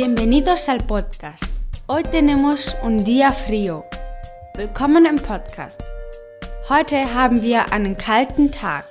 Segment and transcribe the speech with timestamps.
[0.00, 1.42] Bienvenidos al podcast.
[1.88, 3.84] Hoy tenemos un día frío.
[4.54, 5.80] Willkommen im Podcast.
[6.68, 8.84] Heute haben wir einen kalten Tag.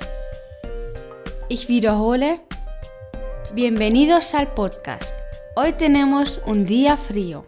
[1.48, 2.42] Ich wiederhole.
[3.54, 5.16] Bienvenidos al podcast.
[5.56, 7.46] Hoy tenemos un día frío.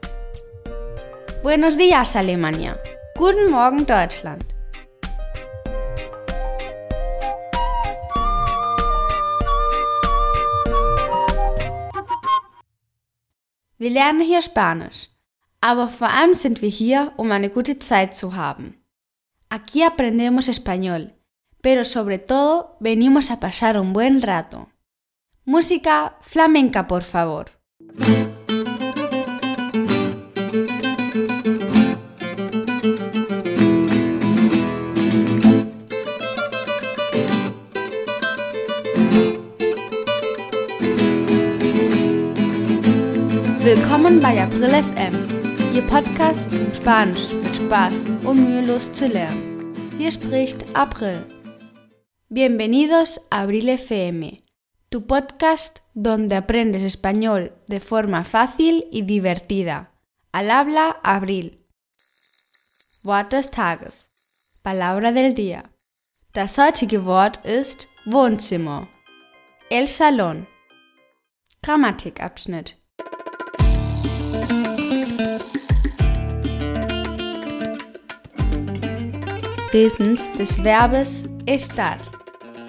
[1.44, 2.80] Buenos días Alemania.
[3.18, 4.46] Guten Morgen Deutschland.
[13.79, 15.10] Wir lernen hier Spanisch,
[15.61, 18.83] aber vor allem sind wir hier, um eine gute Zeit zu haben.
[19.47, 21.14] Aquí aprendemos español,
[21.61, 24.68] pero sobre todo venimos a pasar un buen rato.
[25.46, 27.46] Música flamenca, por favor.
[43.62, 47.92] Willkommen bei April FM, Ihr Podcast zum Spanisch mit Spaß
[48.24, 49.76] und mühelos zu lernen.
[49.98, 51.26] Hier spricht April.
[52.30, 54.42] Bienvenidos a Abril FM,
[54.90, 59.92] tu podcast donde aprendes español de forma fácil y divertida.
[60.32, 61.60] Al habla Abril.
[63.04, 64.62] Wort des Tages.
[64.64, 65.64] Palabra del día.
[66.32, 68.88] Das heutige Wort ist Wohnzimmer.
[69.70, 70.48] El Salón.
[71.62, 72.79] Grammatikabschnitt.
[79.72, 81.98] Wesens des Verbes estar.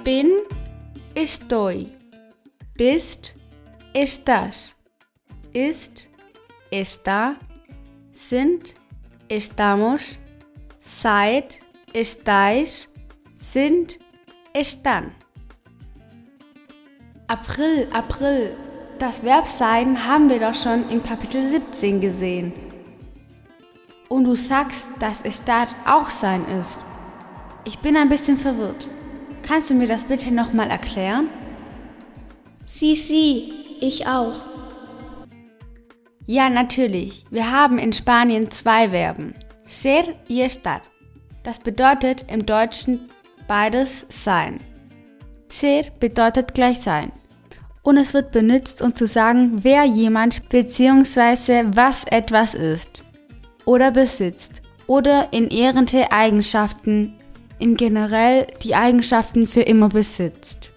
[0.04, 0.30] Bin,
[1.14, 1.88] estoy.
[2.74, 3.36] Bist,
[3.94, 4.74] estás.
[5.54, 6.10] Ist,
[6.70, 7.36] está.
[8.12, 8.74] Sind,
[9.28, 10.18] estamos.
[10.78, 11.60] Seid,
[11.94, 12.92] estáis.
[13.38, 13.98] Sind,
[14.52, 15.12] están.
[17.28, 18.54] April, April.
[18.98, 22.52] Das Verb sein haben wir doch schon in Kapitel 17 gesehen.
[24.10, 26.78] Und du sagst, dass estar auch sein ist.
[27.64, 28.86] Ich bin ein bisschen verwirrt.
[29.42, 31.28] Kannst du mir das bitte nochmal erklären?
[32.64, 34.34] Sie, sie, ich auch.
[36.26, 37.24] Ja, natürlich.
[37.30, 39.34] Wir haben in Spanien zwei Verben.
[39.66, 40.80] Ser y estar.
[41.42, 43.08] Das bedeutet im Deutschen
[43.46, 44.60] beides sein.
[45.48, 47.12] Ser bedeutet gleich sein.
[47.82, 51.64] Und es wird benutzt, um zu sagen, wer jemand bzw.
[51.74, 53.02] was etwas ist
[53.64, 57.16] oder besitzt oder in ehrende Eigenschaften
[57.60, 60.70] in generell die Eigenschaften für immer besitzt.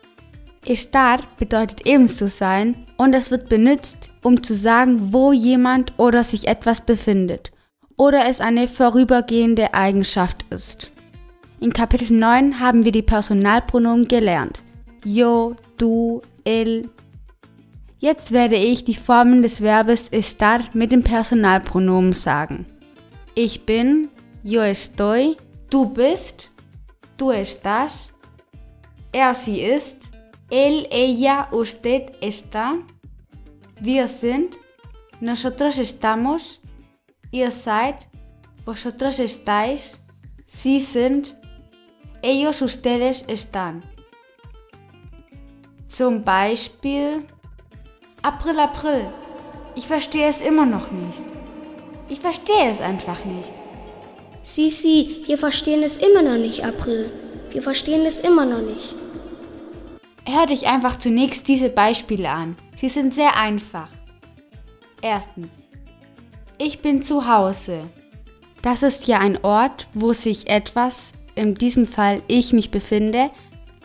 [0.65, 6.47] Estar bedeutet ebenso sein und es wird benutzt, um zu sagen, wo jemand oder sich
[6.47, 7.51] etwas befindet
[7.97, 10.91] oder es eine vorübergehende Eigenschaft ist.
[11.59, 14.61] In Kapitel 9 haben wir die Personalpronomen gelernt.
[15.05, 16.89] Yo, du, él.
[17.99, 22.65] Jetzt werde ich die Formen des Verbes estar mit dem Personalpronomen sagen.
[23.35, 24.09] Ich bin,
[24.43, 25.37] yo estoy,
[25.69, 26.51] du bist,
[27.23, 28.11] tú estás,
[29.13, 29.97] er sie ist,
[30.49, 32.73] él, ella, usted está,
[33.79, 34.57] wir sind,
[35.21, 36.59] nosotros estamos,
[37.31, 37.95] ihr seid,
[38.65, 39.95] vosotros estáis,
[40.47, 41.33] sie sind,
[42.21, 43.85] ellos, ustedes están.
[45.87, 47.25] Zum Beispiel
[48.21, 49.05] April, April.
[49.75, 51.23] Ich verstehe es immer noch nicht.
[52.09, 53.53] Ich verstehe es einfach nicht.
[54.43, 57.09] Sie, sie, wir verstehen es immer noch nicht, April.
[57.51, 58.93] Wir verstehen es immer noch nicht.
[60.25, 62.57] Hört euch einfach zunächst diese Beispiele an.
[62.79, 63.89] Sie sind sehr einfach.
[65.01, 65.47] Erstens.
[66.57, 67.89] Ich bin zu Hause.
[68.61, 73.29] Das ist ja ein Ort, wo sich etwas, in diesem Fall ich mich befinde,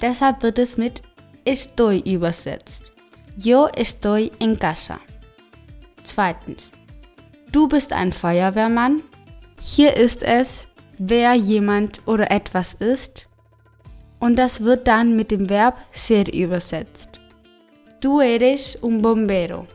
[0.01, 1.03] deshalb wird es mit
[1.45, 2.83] estoy übersetzt.
[3.37, 4.99] Yo estoy en casa.
[6.03, 6.73] Zweitens.
[7.53, 9.03] Du bist ein Feuerwehrmann.
[9.61, 10.69] Hier ist es,
[10.99, 13.29] wer jemand oder etwas ist.
[14.21, 17.21] Und das wird dann mit dem Verb ser übersetzt.
[18.01, 19.67] Du eres un bombero.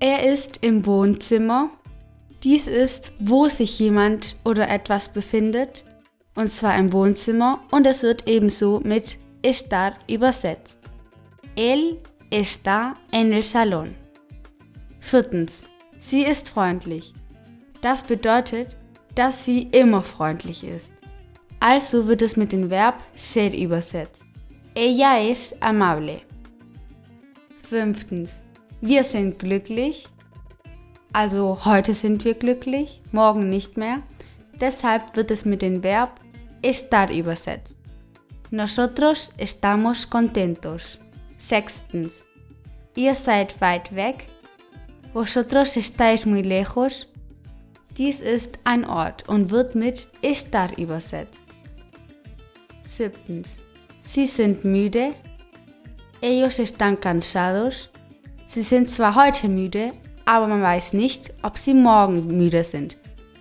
[0.00, 1.70] Er ist im Wohnzimmer.
[2.44, 5.84] Dies ist, wo sich jemand oder etwas befindet.
[6.36, 7.60] Und zwar im Wohnzimmer.
[7.70, 10.78] Und es wird ebenso mit estar übersetzt.
[11.56, 11.96] Él
[12.30, 13.94] está en el salón.
[15.00, 15.64] Viertens.
[15.98, 17.12] Sie ist freundlich.
[17.80, 18.76] Das bedeutet,
[19.14, 20.92] dass sie immer freundlich ist.
[21.60, 24.24] Also wird es mit dem Verb ser übersetzt.
[24.74, 26.20] Ella es amable.
[27.62, 28.42] Fünftens.
[28.80, 30.06] Wir sind glücklich.
[31.12, 34.02] Also heute sind wir glücklich, morgen nicht mehr.
[34.60, 36.20] Deshalb wird es mit dem Verb
[36.62, 37.78] estar übersetzt.
[38.50, 40.98] Nosotros estamos contentos.
[41.38, 42.24] Sechstens.
[42.94, 44.28] Ihr seid weit weg.
[45.12, 47.08] Vosotros estáis muy lejos.
[47.98, 51.44] Dies ist ein Ort und wird mit estar übersetzt.
[52.84, 53.58] Siebtens.
[54.00, 55.14] Sie sind müde.
[56.20, 57.90] Ellos están cansados.
[58.46, 59.94] Sie sind zwar heute müde,
[60.26, 62.96] aber man weiß nicht, ob sie morgen müde sind.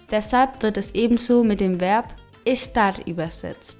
[0.09, 3.77] Deshalb wird es ebenso mit dem Verb estar übersetzt.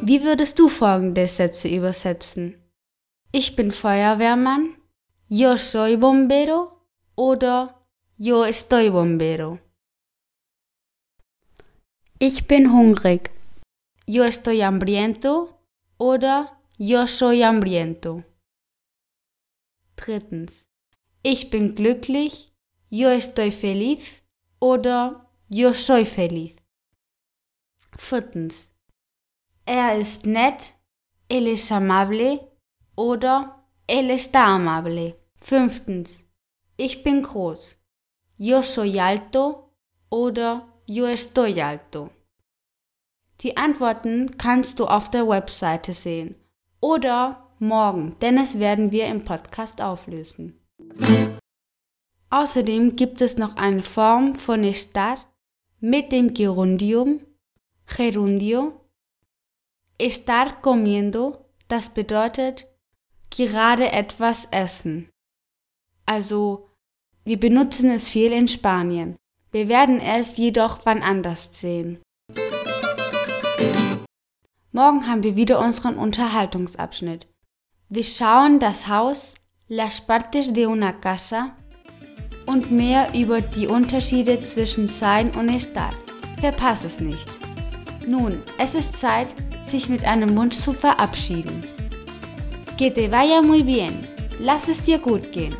[0.00, 2.54] Wie würdest du folgende Sätze übersetzen?
[3.30, 4.70] Ich bin Feuerwehrmann,
[5.28, 6.77] yo soy bombero
[7.18, 7.74] oder
[8.16, 9.58] yo estoy bombero.
[12.20, 13.32] Ich bin hungrig,
[14.06, 15.60] yo estoy hambriento
[15.98, 18.22] oder yo soy hambriento.
[19.96, 20.64] Drittens.
[21.24, 22.52] Ich bin glücklich,
[22.88, 24.22] yo estoy feliz
[24.60, 26.54] oder yo soy feliz.
[27.96, 28.70] Viertens.
[29.66, 30.76] Er ist nett,
[31.28, 32.48] él es amable
[32.94, 35.16] oder él está amable.
[35.36, 36.27] Fünftens.
[36.80, 37.76] Ich bin groß.
[38.36, 39.72] Yo soy alto
[40.10, 42.10] oder yo estoy alto.
[43.40, 46.36] Die Antworten kannst du auf der Webseite sehen
[46.80, 50.56] oder morgen, denn es werden wir im Podcast auflösen.
[52.30, 55.18] Außerdem gibt es noch eine Form von estar
[55.80, 57.26] mit dem Gerundium,
[57.86, 58.80] gerundio,
[59.98, 62.68] estar comiendo, das bedeutet
[63.30, 65.10] gerade etwas essen.
[66.06, 66.67] Also,
[67.28, 69.16] wir benutzen es viel in Spanien.
[69.52, 71.98] Wir werden es jedoch wann anders sehen.
[74.72, 77.26] Morgen haben wir wieder unseren Unterhaltungsabschnitt.
[77.90, 79.34] Wir schauen das Haus,
[79.68, 81.54] las partes de una casa
[82.46, 85.92] und mehr über die Unterschiede zwischen sein und estar.
[86.38, 87.28] Verpass es nicht.
[88.06, 91.62] Nun, es ist Zeit, sich mit einem Wunsch zu verabschieden.
[92.78, 94.08] Que te vaya muy bien.
[94.40, 95.54] Lass es dir gut gehen.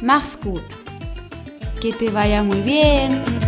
[0.00, 0.62] Mach's gut.
[1.82, 3.41] Que te vaya muy bien.